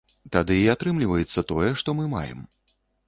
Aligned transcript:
Тады 0.35 0.55
і 0.61 0.63
атрымліваецца 0.75 1.43
тое, 1.51 1.69
што 1.83 1.97
мы 2.01 2.11
маем. 2.17 2.43